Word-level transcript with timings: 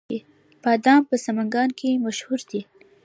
بادام 0.63 1.01
په 1.09 1.15
سمنګان 1.25 1.69
کې 1.79 2.01
مشهور 2.05 2.39
دي 2.49 2.61